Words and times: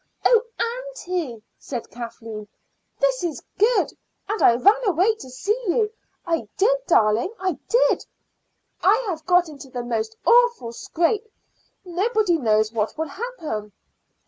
"Ah, 0.25 0.39
aunty!" 0.59 1.43
said 1.59 1.91
Kathleen, 1.91 2.47
"this 2.99 3.23
is 3.23 3.43
good. 3.59 3.91
And 4.27 4.41
I 4.41 4.55
ran 4.55 4.81
away 4.87 5.13
to 5.17 5.29
see 5.29 5.55
you. 5.67 5.91
I 6.25 6.47
did, 6.57 6.75
darling; 6.87 7.31
I 7.39 7.59
did. 7.69 8.07
I 8.81 8.97
have 9.09 9.23
got 9.27 9.47
into 9.47 9.69
the 9.69 9.83
most 9.83 10.17
awful 10.25 10.71
scrape; 10.71 11.31
nobody 11.85 12.39
knows 12.39 12.71
what 12.73 12.97
will 12.97 13.09
happen. 13.09 13.73